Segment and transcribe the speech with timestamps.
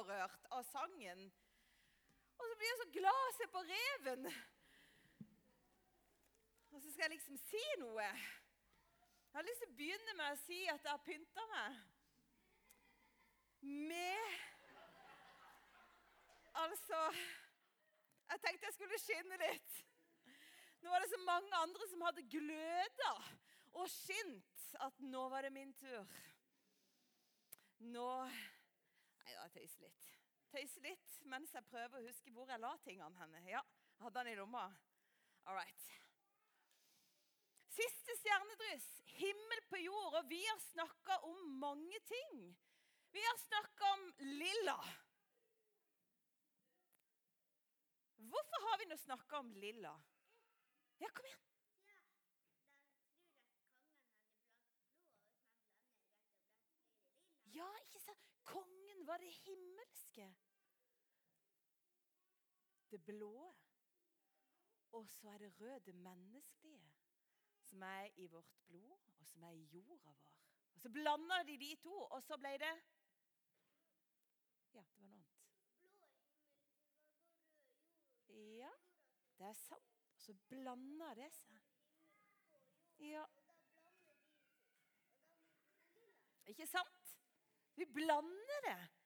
[0.00, 1.26] opprørt av sangen.
[2.38, 4.28] Og så blir jeg så glad å se på reven.
[6.70, 8.06] Og så skal jeg liksom si noe.
[8.06, 11.80] Jeg har lyst til å begynne med å si at jeg har pynta meg
[13.60, 14.38] med
[16.60, 17.00] Altså
[18.30, 19.76] Jeg tenkte jeg skulle skinne litt.
[20.80, 23.12] Nå var det så mange andre som hadde gløda
[23.76, 26.06] og skint at nå var det min tur.
[27.92, 28.08] Nå
[29.30, 30.06] Nei jeg tøyser litt.
[30.50, 33.42] Tøyser litt mens jeg prøver å huske hvor jeg la tingene henne.
[33.46, 33.60] Ja,
[34.02, 34.64] hadde den i lomma.
[35.46, 35.84] All right.
[37.70, 38.88] Siste stjernedryss,
[39.20, 40.16] himmel på jord.
[40.18, 42.40] Og vi har snakka om mange ting.
[43.14, 44.02] Vi har snakka om
[44.42, 44.76] lilla.
[48.34, 49.94] Hvorfor har vi nå snakka om lilla?
[50.98, 51.46] Ja, kom igjen.
[57.54, 58.26] Ja, ikke sant?
[58.50, 60.34] Kongen var det himmelske.
[62.90, 63.56] Det blå.
[64.92, 66.94] Og så er det røde, det menneskelige,
[67.62, 70.32] som er i vårt blod, og som er i jorda vår.
[70.74, 72.74] Og Så blanda de de to, og så ble det
[74.74, 75.30] Ja, det var noe annet.
[78.58, 78.70] Ja,
[79.38, 79.98] det er sant.
[80.14, 81.60] Og så blanda det seg.
[82.98, 83.24] Ja.
[86.46, 87.16] Ikke sant?
[87.74, 88.99] Vi blander det.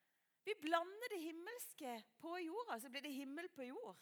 [0.45, 4.01] Vi blander det himmelske på jorda, så blir det himmel på jord.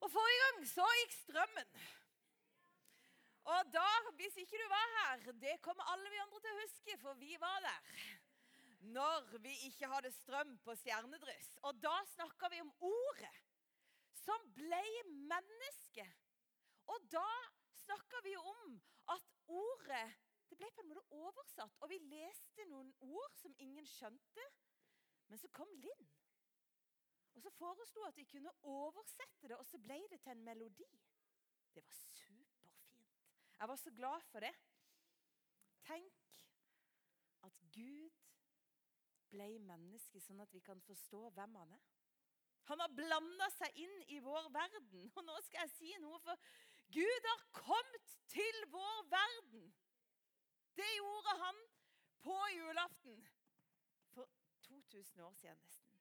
[0.00, 1.74] Og Forrige gang så gikk strømmen.
[3.50, 6.96] Og da, hvis ikke du var her, det kommer alle vi andre til å huske,
[7.02, 8.00] for vi var der.
[8.94, 11.50] Når vi ikke hadde strøm på stjernedryss.
[11.68, 13.34] Og da snakka vi om ordet
[14.22, 14.80] som ble
[15.28, 16.06] menneske.
[16.88, 17.28] Og da
[17.84, 18.78] snakka vi om
[19.12, 20.06] at ordet
[20.50, 21.76] det ble på en måte oversatt.
[21.84, 24.46] Og vi leste noen ord som ingen skjønte.
[25.30, 26.08] Men så kom Linn.
[27.34, 30.88] Og så foreslo at de kunne oversette det, og så ble det til en melodi.
[31.74, 32.66] Det var superfint.
[33.60, 34.50] Jeg var så glad for det.
[35.86, 36.18] Tenk
[37.46, 38.18] at Gud
[39.30, 41.88] ble menneske, sånn at vi kan forstå hvem han er.
[42.70, 45.08] Han har blanda seg inn i vår verden.
[45.14, 46.50] Og nå skal jeg si noe, for
[46.90, 49.70] Gud har kommet til vår verden.
[50.74, 51.62] Det gjorde han
[52.24, 53.22] på julaften
[54.92, 56.00] 2000 år siden nesten.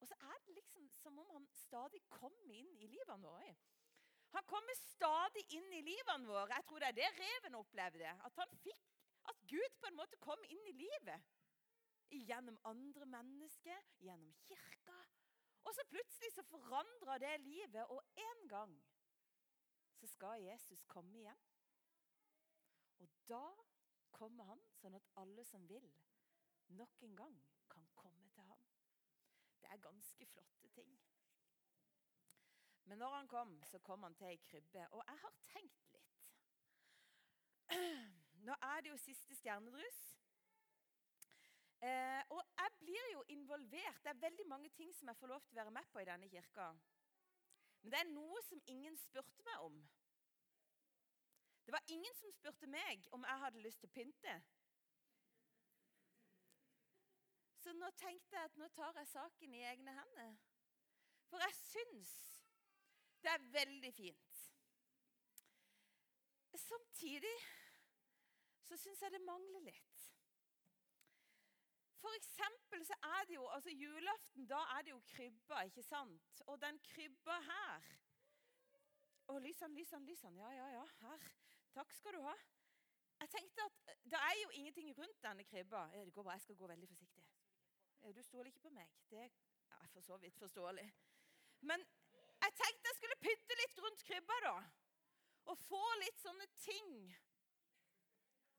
[0.00, 3.66] Og så er det liksom som om han stadig kommer inn i livet vårt.
[4.36, 6.52] Han kommer stadig inn i livet vårt.
[6.52, 8.12] Jeg tror det er det reven opplevde.
[8.28, 8.84] At han fikk,
[9.28, 11.24] at Gud på en måte kom inn i livet.
[12.08, 14.98] Gjennom andre mennesker, gjennom kirka.
[15.64, 18.78] Og så plutselig så forandra det livet, og en gang
[19.98, 21.42] så skal Jesus komme igjen.
[22.98, 23.42] Og da
[24.12, 25.84] kommer han sånn at alle som vil,
[26.78, 27.36] nok en gang
[27.68, 28.64] kan komme til ham.
[29.62, 30.98] Det er ganske flotte ting.
[32.84, 34.86] Men når han kom, så kom han til ei krybbe.
[34.96, 36.30] Og jeg har tenkt litt.
[38.46, 40.00] Nå er det jo siste stjernedryss.
[41.80, 44.00] Eh, og jeg blir jo involvert.
[44.04, 46.08] Det er veldig mange ting som jeg får lov til å være med på i
[46.08, 46.72] denne kirka.
[47.82, 49.76] Men det er noe som ingen spurte meg om.
[51.66, 54.38] Det var ingen som spurte meg om jeg hadde lyst til å pynte.
[57.58, 60.36] Så nå tenkte jeg at nå tar jeg saken i egne hender.
[61.28, 62.12] For jeg syns
[63.22, 64.44] det er veldig fint.
[66.58, 67.36] Samtidig
[68.62, 70.04] så syns jeg det mangler litt.
[71.98, 76.42] For eksempel så er det jo altså julaften, da er det jo krybba, ikke sant?
[76.46, 77.88] Og den krybba her
[79.28, 80.40] Å, lysene, lysene, lysene.
[80.40, 80.84] Ja, ja, ja.
[81.02, 81.24] Her.
[81.74, 82.32] Takk skal du ha.
[83.20, 85.82] Jeg tenkte at Det er jo ingenting rundt denne krybba.
[85.92, 87.27] Det går bra, jeg skal gå veldig forsiktig.
[88.02, 88.90] Du stoler ikke på meg.
[89.10, 90.86] Det er for så vidt forståelig.
[91.60, 91.84] Men
[92.42, 94.54] jeg tenkte jeg skulle pynte litt rundt krybba, da.
[95.52, 96.92] Og få litt sånne ting.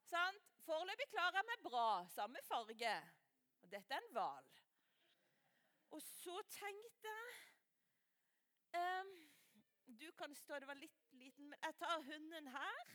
[0.10, 0.46] Sant?
[0.66, 1.88] Foreløpig klarer jeg meg bra.
[2.14, 2.96] Samme farge.
[3.64, 4.50] Og dette er en hval.
[5.98, 7.30] Og så tenkte jeg
[8.80, 9.14] um,
[10.00, 12.92] du kan stå, det var litt liten, men jeg tar hunden her.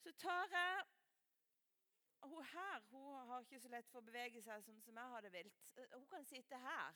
[0.00, 0.84] Så tar jeg
[2.24, 5.24] Hun her hun har ikke så lett for å bevege seg sånn som jeg har
[5.24, 5.64] det vilt.
[5.92, 6.94] Hun kan sitte her.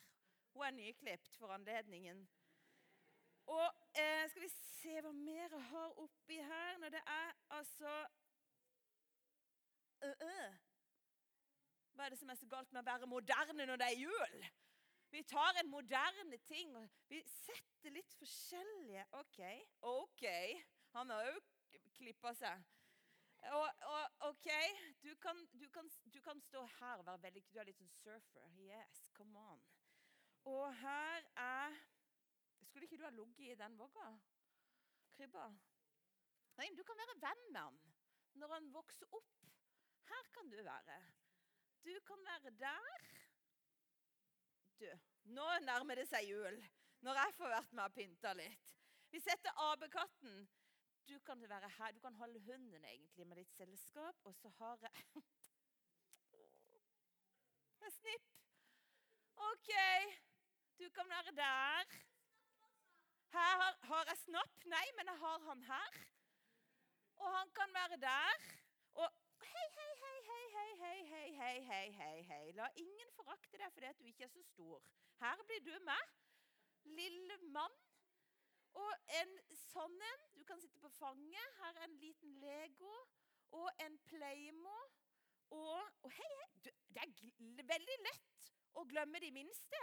[0.53, 2.23] Hun er nyklipt for anledningen.
[3.49, 3.67] Og
[3.97, 7.93] eh, skal vi se hva mer jeg har oppi her når det er altså
[10.05, 10.57] øh, øh.
[11.93, 14.49] Hva er det som er så galt med å være moderne når det er jul?
[15.09, 19.39] Vi tar en moderne ting og vi setter litt forskjellige OK.
[19.81, 20.25] OK.
[20.93, 22.61] Han har òg klippa seg.
[23.39, 24.47] Og, og, OK,
[25.03, 27.91] du kan, du, kan, du kan, stå her og være veldig Du er litt sånn
[28.01, 28.49] surfer.
[28.59, 29.61] Yes, come on.
[30.49, 31.77] Og her er
[32.67, 34.09] Skulle ikke du ha ligget i den vogga?
[35.15, 35.47] Krybba?
[36.59, 37.79] Nei, men du kan være venn med han
[38.39, 39.47] når han vokser opp.
[40.07, 40.97] Her kan du være.
[41.83, 43.07] Du kan være der.
[44.79, 44.85] Du,
[45.35, 46.59] nå nærmer det seg jul.
[47.03, 48.69] Når jeg får vært med og pynta litt.
[49.09, 50.43] Vi setter apekatten
[51.09, 51.41] du kan
[51.93, 54.91] du kan holde hunden egentlig med ditt selskap, og så har jeg
[57.85, 58.25] En snipp.
[59.35, 59.69] OK,
[60.79, 61.83] du kan være der.
[63.35, 64.65] Her har, har, jeg snapp?
[64.65, 65.99] Nei, men jeg har han her.
[67.15, 68.47] Og han kan være der.
[68.93, 69.09] Og
[69.51, 72.51] hei, hei, hei, hei, hei, hei, hei, hei, hei, hei, hei.
[72.59, 74.83] La ingen forakte deg fordi at du ikke er så stor.
[75.23, 76.17] Her blir du med.
[76.99, 77.79] Lille mann
[78.77, 80.27] og en sånn en.
[80.37, 81.57] Du kan sitte på fanget.
[81.61, 82.93] Her er en liten Lego
[83.57, 84.77] og en Playmo.
[85.49, 86.47] Og, og hei, hei.
[86.65, 87.03] Du, det
[87.63, 89.81] er veldig lett å glemme de minste.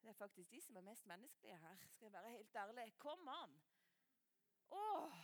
[0.00, 1.82] Det er faktisk de som er mest menneskelige her.
[1.92, 2.86] skal jeg være helt ærlig.
[2.98, 3.58] Kom an.
[4.70, 5.18] Åh,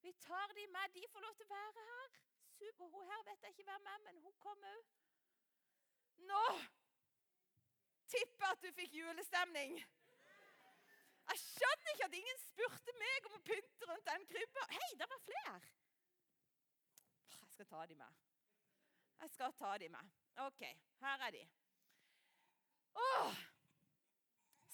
[0.00, 0.94] vi tar de med.
[0.94, 2.16] De får lov til å være her.
[2.58, 2.88] Super.
[2.94, 4.94] Hun her vet jeg ikke hvem er, men hun kom òg.
[6.30, 6.44] Nå
[8.08, 9.78] tipper jeg at du fikk julestemning.
[11.28, 14.64] Jeg skjønner ikke at ingen spurte meg om å pynte rundt den krybba.
[14.72, 15.58] Hei, det var flere!
[17.34, 18.24] Jeg skal ta de med.
[19.20, 20.16] Jeg skal ta de med.
[20.46, 20.64] OK,
[21.02, 21.44] her er de.
[23.04, 23.44] Åh!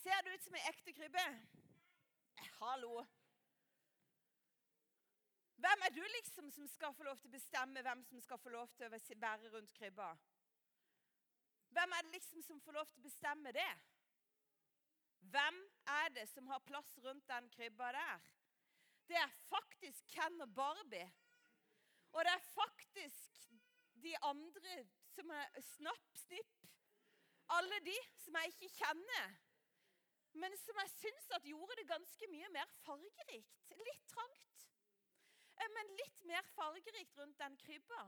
[0.04, 1.24] Ser det ut som ei ekte krybbe?
[2.36, 3.04] Eh, hallo.
[5.64, 8.52] Hvem er du liksom som skal få lov til å bestemme hvem som skal få
[8.52, 10.10] lov til å være rundt krybba?
[11.74, 13.70] Hvem er det liksom som får lov til å bestemme det?
[15.32, 18.26] Hvem er det som har plass rundt den krybba der?
[19.08, 21.06] Det er faktisk Ken og Barbie.
[22.12, 23.48] Og det er faktisk
[24.04, 24.76] de andre
[25.14, 26.60] som er Snapp, Snipp
[27.56, 29.34] Alle de som jeg ikke kjenner.
[30.42, 33.74] Men som jeg syns gjorde det ganske mye mer fargerikt.
[33.88, 34.68] Litt trangt.
[35.60, 38.06] Eh, men litt mer fargerikt rundt den krybba.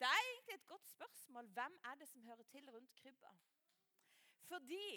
[0.00, 1.50] Det er egentlig et godt spørsmål.
[1.58, 3.30] Hvem er det som hører til rundt krybba?
[4.48, 4.88] Fordi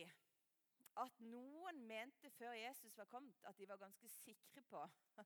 [1.04, 4.84] at noen mente før Jesus var kommet, at de var ganske sikre på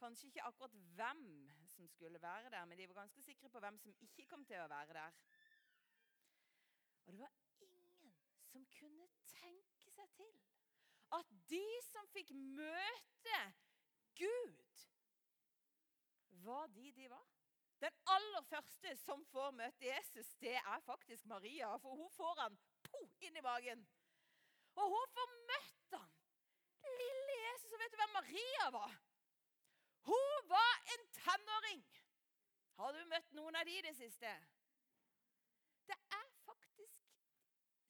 [0.00, 1.24] Kanskje ikke akkurat hvem
[1.68, 4.62] som skulle være der, men de var ganske sikre på hvem som ikke kom til
[4.62, 5.18] å være der.
[7.04, 7.34] Og det var
[7.66, 8.14] ingen
[8.48, 10.32] som kunne tenke seg til
[11.18, 13.40] at de som fikk møte
[14.16, 14.86] Gud,
[16.44, 17.28] var de de var.
[17.80, 21.72] Den aller første som får møte Jesus, det er faktisk Maria.
[21.80, 22.58] For hun får han
[22.92, 23.84] po, inn i magen.
[24.78, 26.12] Og hun får møtt han.
[27.02, 27.72] Lille Jesus.
[27.72, 28.96] Og vet du hvem Maria var?
[30.10, 31.84] Hun var en tenåring.
[32.80, 34.30] Har du møtt noen av de i det siste?
[35.90, 37.10] Det er faktisk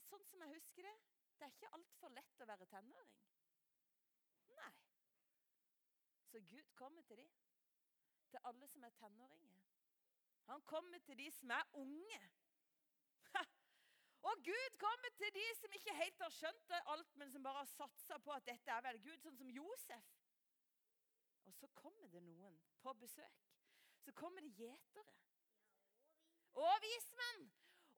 [0.09, 0.97] sånn som jeg husker det.
[1.39, 3.21] Det er ikke altfor lett å være tenåring.
[4.59, 4.73] Nei.
[6.31, 7.29] Så Gud kommer til de.
[8.31, 9.63] Til alle som er tenåringer.
[10.51, 12.21] Han kommer til de som er unge.
[14.29, 17.71] Og Gud kommer til de som ikke helt har skjønt alt, men som bare har
[17.73, 20.11] satsa på at dette er vel Gud, sånn som Josef.
[21.49, 23.49] Og så kommer det noen på besøk.
[24.05, 25.17] Så kommer det gjetere.
[26.61, 27.49] Og vismenn.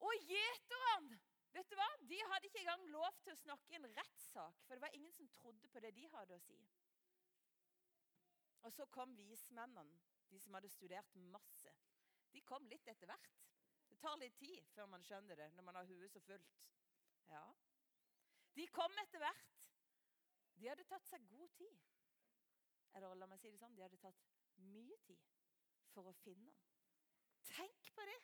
[0.02, 1.18] Og gjeterne.
[1.52, 1.88] Vet du hva?
[2.08, 5.12] De hadde ikke engang lov til å snakke i en rettssak, for det var ingen
[5.12, 6.56] som trodde på det de hadde å si.
[8.62, 9.98] Og så kom vismennene,
[10.30, 11.74] de som hadde studert masse.
[12.32, 13.51] De kom litt etter hvert.
[14.02, 16.56] Tar litt tid før man skjønner det når man har huet så fullt.
[17.30, 17.44] Ja.
[18.56, 19.52] De kom etter hvert.
[20.58, 21.78] De hadde tatt seg god tid.
[22.92, 24.26] Eller la meg si det sånn, de hadde tatt
[24.66, 25.22] mye tid
[25.94, 26.68] for å finne ham.
[27.52, 28.18] Tenk på det!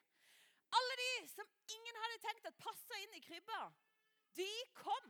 [0.77, 3.63] Alle de som ingen hadde tenkt at passa inn i krybba,
[4.37, 5.09] de kom.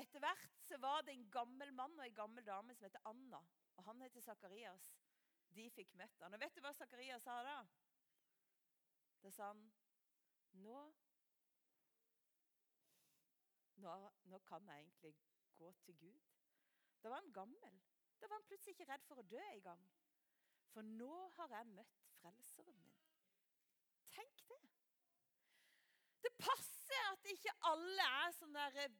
[0.00, 3.40] Etter hvert så var det en gammel mann og en gammel dame som heter Anna.
[3.76, 4.88] Og han heter Sakarias.
[5.54, 6.34] De fikk møtt han.
[6.34, 7.58] Og vet du hva Sakarias sa da?
[9.20, 9.62] Da sa han
[10.58, 10.80] nå,
[13.84, 13.94] nå,
[14.32, 15.14] nå kan jeg egentlig
[15.56, 16.20] gå til Gud.
[17.02, 17.80] Da var han gammel.
[18.20, 19.84] Da var han plutselig ikke redd for å dø engang.
[20.70, 22.98] For nå har jeg møtt frelseren min.
[24.14, 24.60] Tenk det.
[26.24, 28.98] Det passer at ikke alle er sånn der eh,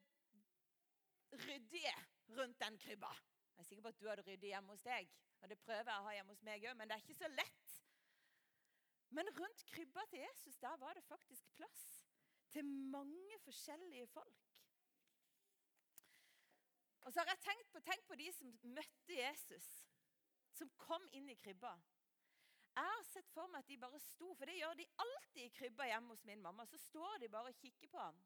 [1.45, 1.95] ryddige
[2.39, 3.13] rundt den krybba.
[3.55, 5.11] Jeg er sikker på at du har det ryddig hjemme hos deg.
[5.41, 7.29] Og det prøver jeg å ha hjemme hos meg òg, men det er ikke så
[7.33, 7.70] lett
[9.11, 11.87] men rundt krybba til Jesus der var det faktisk plass
[12.51, 14.47] til mange forskjellige folk.
[17.01, 19.71] Og så har jeg tenkt på, tenkt på de som møtte Jesus.
[20.53, 21.71] som kom inn i krybba.
[22.75, 25.53] Jeg har sett for meg at de bare sto, for det gjør de alltid i
[25.57, 26.67] krybba hjemme hos min mamma.
[26.67, 28.19] Så står de bare og kikker på ham.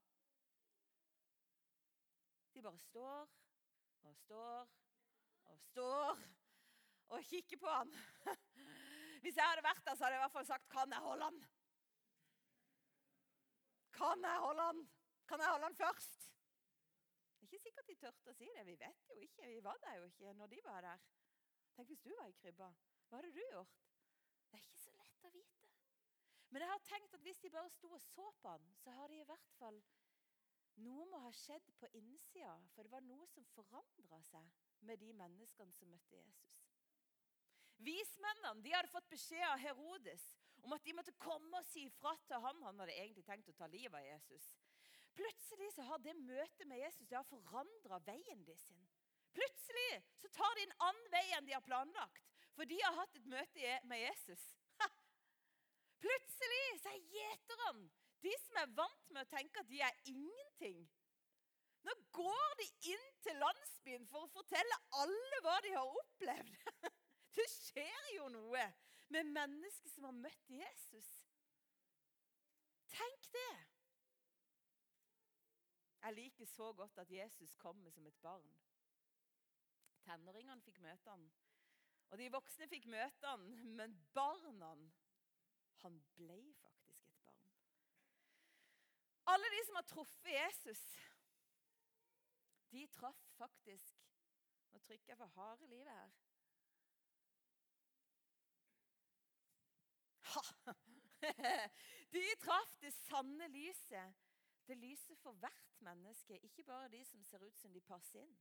[2.54, 3.28] De bare står
[4.08, 4.72] og står
[5.44, 6.24] og står
[7.08, 7.94] og kikker på han.
[9.24, 11.24] Hvis jeg hadde vært der, så hadde jeg i hvert fall sagt 'Kan jeg holde
[11.24, 11.44] han?'
[13.98, 14.88] Kan jeg holde han?
[15.28, 16.18] Kan jeg holde han først?
[17.40, 18.64] Det er ikke sikkert de tørte å si det.
[18.66, 19.46] Vi vet jo ikke.
[19.46, 21.06] Vi var der jo ikke når de var der.
[21.76, 22.68] Tenk hvis du var i krybba.
[23.08, 23.80] Hva hadde du gjort?
[24.50, 25.70] Det er ikke så lett å vite.
[26.50, 29.08] Men jeg har tenkt at hvis de bare sto og så på han, så har
[29.08, 29.80] de i hvert fall
[30.84, 34.48] Noe må ha skjedd på innsida, for det var noe som forandra seg
[34.80, 36.63] med de menneskene som møtte Jesus.
[37.84, 40.24] Vismennene de hadde fått beskjed av Herodes
[40.64, 42.62] om at de måtte komme og si ifra til ham.
[42.64, 44.46] Han hadde egentlig tenkt å ta livet av Jesus.
[45.14, 48.80] Plutselig så har det møtet med Jesus det har forandra veien de sin.
[49.34, 52.22] Plutselig så tar de en annen vei enn de har planlagt,
[52.54, 54.42] for de har hatt et møte med Jesus.
[56.04, 57.86] Plutselig så er gjeterne,
[58.24, 60.84] de som er vant med å tenke at de er ingenting
[61.84, 66.54] Nå går de inn til landsbyen for å fortelle alle hva de har opplevd.
[67.34, 68.64] Det skjer jo noe
[69.14, 71.08] med mennesker som har møtt Jesus.
[72.94, 73.54] Tenk det!
[76.04, 78.50] Jeg liker så godt at Jesus kommer som et barn.
[80.04, 81.24] Tenåringene fikk møte han,
[82.12, 83.46] og de voksne fikk møte han,
[83.78, 84.74] men barna
[85.84, 87.56] Han ble faktisk et barn.
[89.32, 90.84] Alle de som har truffet Jesus,
[92.70, 94.00] de traff faktisk
[94.72, 96.14] Nå trykker jeg for harde livet her.
[102.14, 104.14] De traff det sanne lyset.
[104.66, 108.36] Det lyset for hvert menneske, ikke bare de som ser ut som de passer inn.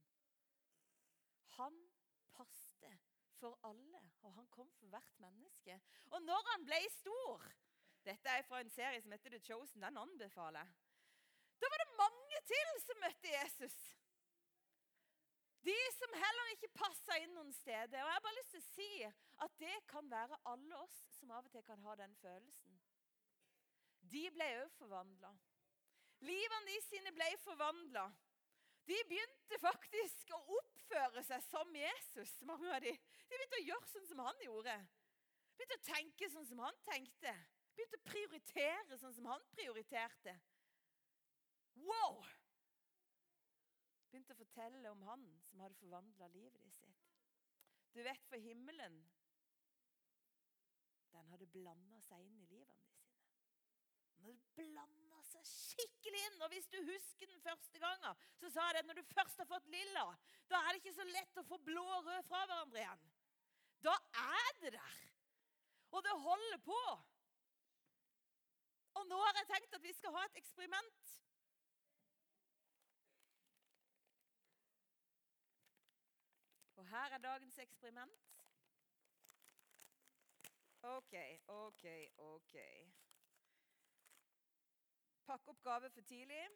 [1.58, 1.76] Han
[2.34, 2.92] passte
[3.40, 5.82] for alle, og han kom for hvert menneske.
[6.16, 7.52] Og når han ble stor
[8.04, 9.82] Dette er fra en serie som heter The Chosen.
[9.82, 10.72] Den anbefaler jeg.
[11.62, 13.78] Da var det mange til som møtte Jesus.
[15.64, 18.02] De som heller ikke passa inn noen steder.
[18.02, 18.90] Og jeg har bare lyst til å si
[19.42, 22.78] at det kan være alle oss som av og til kan ha den følelsen.
[24.14, 25.32] De ble òg forvandla.
[26.24, 28.06] Livene de sine ble forvandla.
[28.88, 32.92] De begynte faktisk å oppføre seg som Jesus, mange av de.
[32.92, 34.76] De begynte å gjøre sånn som han gjorde.
[35.58, 37.34] Begynte å tenke sånn som han tenkte.
[37.74, 40.36] Begynte å prioritere sånn som han prioriterte.
[41.80, 42.22] Wow!
[44.12, 47.10] Begynte å fortelle om han som hadde forvandla livet sitt.
[47.94, 49.00] Du vet, for himmelen
[51.14, 53.12] den hadde blanda seg inn i livene sine.
[54.18, 56.42] Den hadde blanda seg skikkelig inn.
[56.42, 59.50] Og hvis du husker den første gangen, så sa jeg at når du først har
[59.50, 60.06] fått lilla,
[60.52, 63.10] da er det ikke så lett å få blå og rød fra hverandre igjen.
[63.84, 65.02] Da er det der.
[65.94, 66.84] Og det holder på.
[68.94, 71.12] Og nå har jeg tenkt at vi skal ha et eksperiment.
[76.78, 78.30] Og her er dagens eksperiment.
[80.84, 81.14] OK,
[81.48, 81.86] OK,
[82.18, 82.56] OK.
[85.26, 86.48] Pakk opp gave for tidlig.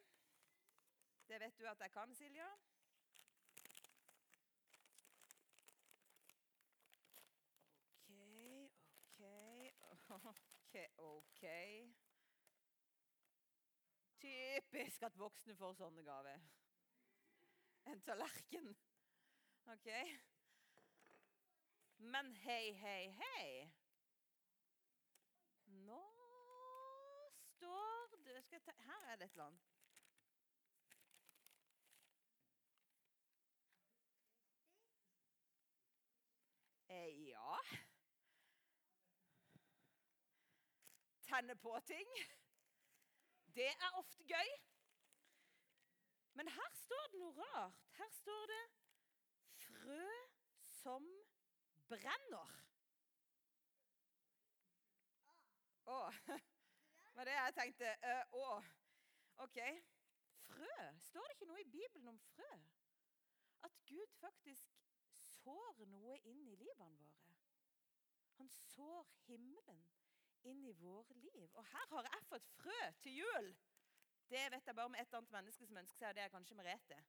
[1.28, 2.48] Det vet du at jeg kan, Silja.
[8.08, 9.20] OK,
[9.92, 11.42] OK, OK, OK.
[14.20, 16.44] Typisk at voksne får sånne gaver.
[17.88, 18.72] En tallerken.
[19.72, 19.90] OK?
[21.98, 23.70] Men hei, hei, hei.
[25.88, 26.02] Nå
[27.38, 29.60] står det ta, Her er det et eller annet.
[36.88, 37.58] Eh, ja
[41.28, 42.08] Tenne på ting.
[43.54, 44.50] Det er ofte gøy.
[46.32, 47.80] Men her står det noe rart.
[47.98, 48.62] Her står det
[49.58, 50.06] 'frø
[50.64, 51.08] som
[51.88, 52.54] brenner'.
[55.84, 55.98] Å.
[57.18, 57.94] var det jeg tenkte.
[58.06, 58.48] Uh, å.
[59.44, 59.58] OK.
[60.48, 60.74] Frø.
[61.02, 62.50] Står det ikke noe i Bibelen om frø?
[63.66, 64.76] At Gud faktisk
[65.16, 67.34] sår noe inn i livene våre.
[68.38, 69.82] Han sår himmelen
[70.46, 71.48] inn i våre liv.
[71.58, 73.50] Og her har jeg fått frø til jul.
[74.30, 76.58] Det vet jeg bare om et annet menneske som ønsker seg, og det er kanskje
[76.60, 77.02] Merete.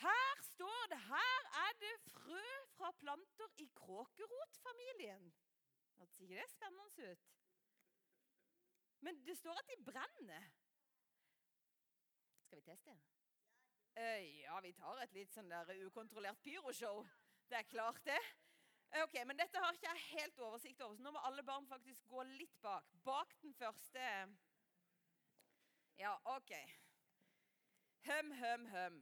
[0.00, 2.44] Her står det her er det frø
[2.76, 5.32] fra planter i kråkerotfamilien.
[5.98, 7.32] Hørtes ikke det spennende ut?
[9.06, 10.46] Men det står at de brenner.
[12.46, 12.96] Skal vi teste?
[13.98, 17.04] Uh, ja, vi tar et litt sånn der ukontrollert pyroshow.
[17.46, 18.18] Det er klart, det.
[19.04, 22.02] Ok, Men dette har ikke jeg helt oversikt over, så nå må alle barn faktisk
[22.10, 22.90] gå litt bak.
[23.06, 24.10] Bak den første
[26.02, 26.52] Ja, OK.
[28.10, 28.98] Høm, høm, høm.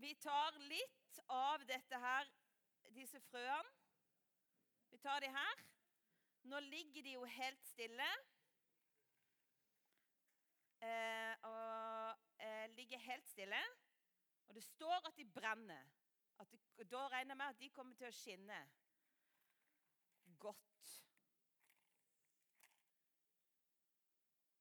[0.00, 2.32] Vi tar litt av dette her,
[2.96, 3.76] disse frøene.
[4.90, 5.64] Vi tar de her.
[6.48, 8.08] Nå ligger de jo helt stille.
[10.80, 13.62] Eh, og eh, ligger helt stille.
[14.48, 15.84] Og det står at de brenner.
[16.38, 16.60] At det,
[16.90, 18.60] da regner jeg med at de kommer til å skinne
[20.40, 20.86] godt.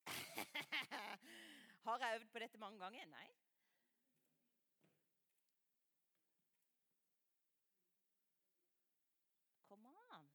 [1.86, 3.06] Har jeg øvd på dette mange ganger?
[3.14, 3.30] Nei.
[9.70, 10.30] Kom an.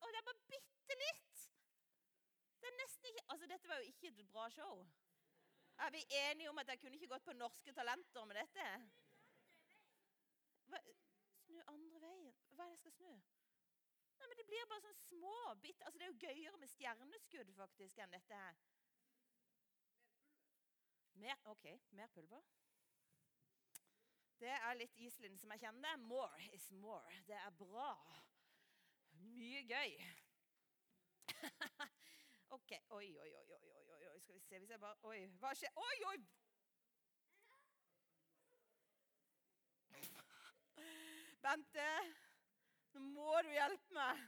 [0.00, 1.35] Og det bare bitte litt.
[2.66, 4.86] Det er nesten ikke Altså, dette var jo ikke et bra show.
[5.78, 8.64] Er vi enige om at jeg kunne ikke gått på Norske Talenter med dette?
[10.66, 10.80] Hva?
[11.44, 12.32] Snu andre veien.
[12.50, 13.12] Hva er det jeg skal snu?
[14.18, 15.82] Nei, men Det blir bare sånn små bit.
[15.82, 18.58] Altså, Det er jo gøyere med stjerneskudd faktisk enn dette her.
[21.22, 22.42] Mer, OK, mer pulver.
[24.40, 26.02] Det er litt Iselin som jeg kjenner.
[26.02, 27.22] More is more.
[27.30, 27.92] Det er bra.
[29.22, 29.94] Mye gøy.
[32.50, 32.72] OK.
[32.90, 34.20] Oi, oi, oi, oi, oi, oi.
[34.20, 35.72] Skal vi se hvis jeg bare Oi, hva skjer?
[35.76, 36.18] Oi, oi!
[41.44, 41.90] Bente,
[42.94, 44.24] nå må du hjelpe meg.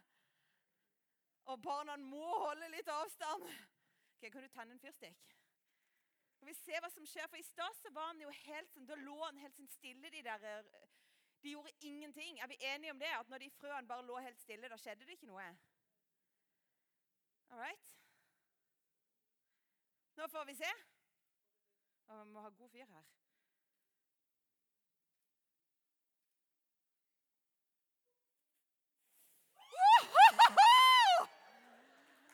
[1.49, 3.47] Og barna må holde litt avstand.
[4.17, 5.37] Ok, Kan du tenne en fyrstikk?
[6.35, 8.87] Skal vi se hva som skjer, for I stad så var han jo helt sånn,
[8.87, 10.11] da lå han helt sånn stille.
[10.13, 10.45] De der,
[11.43, 12.39] de gjorde ingenting.
[12.39, 13.11] Er vi enige om det?
[13.15, 15.49] At når de frøene bare lå helt stille, da skjedde det ikke noe?
[17.51, 17.99] All right?
[20.19, 20.71] Nå får vi se.
[22.09, 23.05] Vi må ha god fyr her.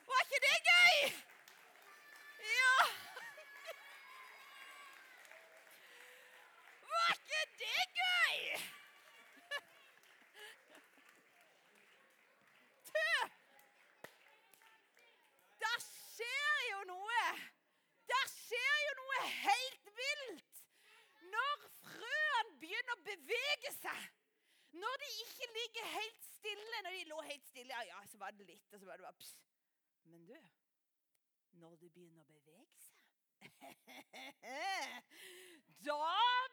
[0.06, 0.96] Var ikke det gøy?
[2.54, 2.76] Ja!
[6.92, 8.36] Var ikke det gøy?
[12.94, 13.10] Du!
[15.64, 17.24] Der skjer jo noe.
[18.08, 20.64] Der skjer jo noe helt vilt.
[21.34, 24.02] Når frøene begynner å bevege seg.
[24.82, 26.76] Når de ikke ligger helt stille.
[26.84, 29.02] Når de lå helt stille, ja, ja, så var det litt, og så var det
[29.06, 29.34] bare pss.
[30.12, 30.36] Men du,
[31.62, 33.00] når det begynner å bevege seg
[35.88, 36.00] Da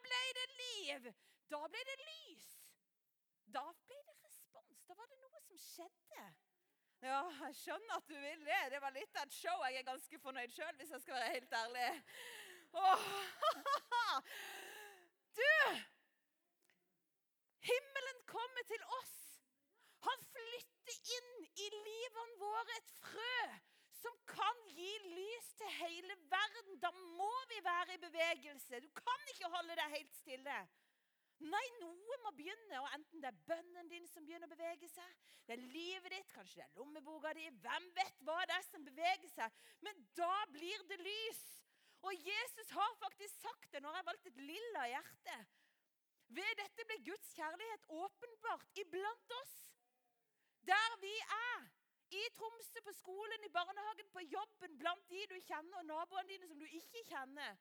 [0.05, 1.01] ble det liv.
[1.51, 2.47] Da ble det lys.
[3.51, 4.79] Da ble det respons.
[4.87, 6.23] Da var det noe som skjedde.
[7.01, 8.61] Ja, jeg skjønner at du vil det.
[8.73, 9.57] Det var litt av et show.
[9.65, 11.87] Jeg er ganske fornøyd sjøl, hvis jeg skal være helt ærlig.
[12.73, 13.07] Åh.
[15.31, 15.53] Du!
[17.63, 18.17] Himmelen
[18.61, 19.17] kommer til oss.
[20.05, 21.31] Han flytter inn
[21.65, 23.37] i livene våre et frø
[24.01, 26.79] som kan gi lys til hele verden.
[26.81, 28.81] Da må vi være i bevegelse.
[28.81, 30.57] Du kan ikke holde deg helt stille.
[31.41, 32.81] Nei, noe må begynne.
[32.81, 35.15] og Enten det er bønnen din som begynner å bevege seg,
[35.47, 38.85] det er livet ditt, kanskje det er lommeboka di, hvem vet hva det er som
[38.85, 39.57] beveger seg.
[39.81, 41.41] Men da blir det lys.
[42.05, 45.41] Og Jesus har faktisk sagt det når jeg valgte et lilla hjerte.
[46.37, 49.55] Ved dette ble Guds kjærlighet åpenbart iblant oss.
[50.71, 51.69] Der vi er.
[52.11, 56.47] I Tromsø, på skolen, i barnehagen, på jobben, blant de du kjenner, og naboene dine
[56.49, 57.55] som du ikke kjenner.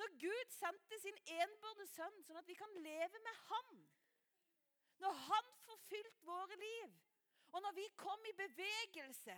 [0.00, 3.82] Når Gud sendte sin enbårne sønn, sånn at vi kan leve med ham.
[5.04, 6.96] Når Han forfylte våre liv,
[7.52, 9.36] og når vi kom i bevegelse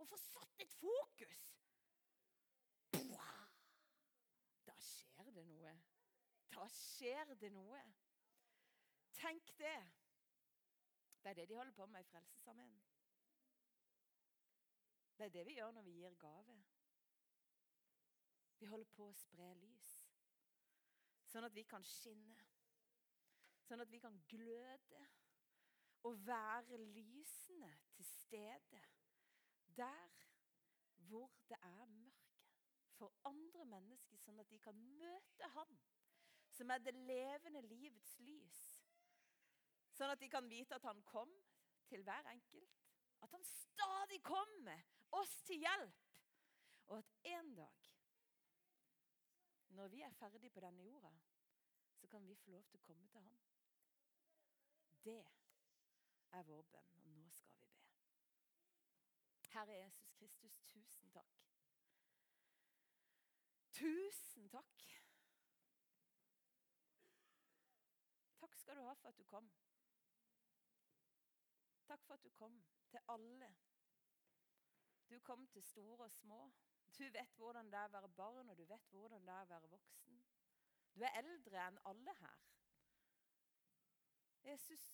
[0.00, 1.46] og får satt et fokus
[4.66, 5.72] Da skjer det noe.
[6.54, 7.80] Da skjer det noe.
[9.16, 9.78] Tenk det.
[11.22, 12.80] Det er det de holder på med i Frelsesarmeen.
[15.16, 16.56] Det er det vi gjør når vi gir gave.
[18.60, 19.90] Vi holder på å spre lys,
[21.28, 22.46] sånn at vi kan skinne.
[23.64, 25.02] Sånn at vi kan gløde
[26.08, 28.80] og være lysende til stede
[29.76, 30.16] der
[31.08, 32.26] hvor det er mørke.
[33.00, 35.78] For andre mennesker, sånn at de kan møte Han
[36.60, 38.58] som er det levende livets lys.
[39.96, 41.30] Sånn at de kan vite at han kom
[41.88, 42.82] til hver enkelt.
[43.24, 44.84] At han stadig kommer
[45.16, 46.02] oss til hjelp.
[46.92, 47.80] Og at en dag,
[49.72, 51.14] når vi er ferdig på denne jorda,
[51.96, 53.40] så kan vi få lov til å komme til ham.
[55.00, 55.20] Det
[56.36, 57.84] er vår bønn, og nå skal vi be.
[59.54, 61.40] Herre Jesus Kristus, tusen takk.
[63.80, 64.90] Tusen takk
[68.70, 69.50] skal du ha for at du kom.
[71.86, 73.56] Takk for at du kom til alle.
[75.10, 76.52] Du kom til store og små.
[76.98, 79.50] Du vet hvordan det er å være barn, og du vet hvordan det er å
[79.54, 80.22] være voksen.
[80.94, 82.46] Du er eldre enn alle her.
[84.44, 84.86] Jesus,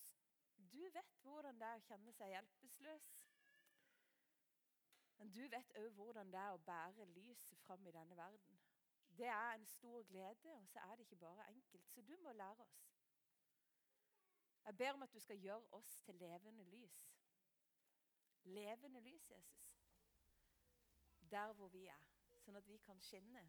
[0.57, 3.13] du vet hvordan det er å kjenne seg hjelpeløs.
[5.21, 8.59] Men du vet òg hvordan det er å bære lyset fram i denne verden.
[9.21, 11.89] Det er en stor glede, og så er det ikke bare enkelt.
[11.93, 12.86] Så du må lære oss.
[14.67, 17.15] Jeg ber om at du skal gjøre oss til levende lys.
[18.43, 19.77] Levende lys, Jesus.
[21.31, 22.03] Der hvor vi er,
[22.43, 23.45] sånn at vi kan skinne.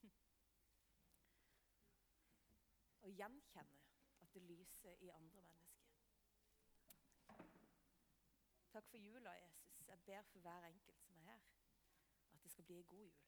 [3.04, 3.84] Og gjenkjenne
[4.24, 5.92] at det lyser i andre mennesker.
[8.72, 9.84] Takk for jula, Jesus.
[9.88, 11.48] Jeg ber for hver enkelt som er her,
[12.32, 13.25] at det skal bli en god jul.